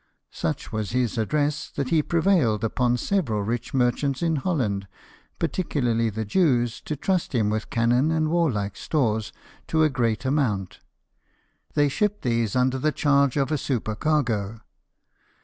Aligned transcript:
Such 0.31 0.71
was 0.71 0.93
his 0.93 1.15
address 1.19 1.69
that 1.69 1.89
he 1.89 2.01
prevailed 2.01 2.63
upon 2.63 2.97
several 2.97 3.43
rich 3.43 3.71
merchants 3.71 4.23
in 4.23 4.37
Holland, 4.37 4.87
particularly 5.37 6.09
the 6.09 6.25
Jews, 6.25 6.81
to 6.85 6.95
trust 6.95 7.35
him 7.35 7.51
with 7.51 7.69
cannon 7.69 8.09
and 8.09 8.29
warlike 8.31 8.75
stores 8.77 9.31
to 9.67 9.83
a 9.83 9.91
great 9.91 10.25
amount. 10.25 10.79
They 11.75 11.87
shipped 11.87 12.23
these 12.23 12.55
under 12.55 12.79
the 12.79 12.91
charge 12.91 13.37
of 13.37 13.51
a 13.51 13.59
supercargo. 13.59 14.61